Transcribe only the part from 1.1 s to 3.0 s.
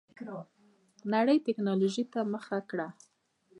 نړۍ ټيکنالوجۍ ته مخه کړه.